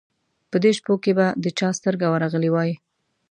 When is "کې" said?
1.03-1.11